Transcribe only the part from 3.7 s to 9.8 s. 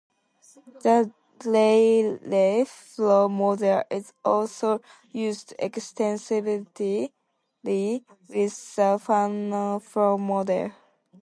is also used extensively with the Fanno